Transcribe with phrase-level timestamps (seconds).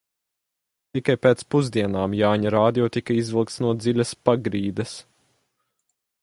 [0.97, 4.97] "Tikai pēc pusdienām Jāņa radio tika izvilkts no dziļas "pagrīdes"."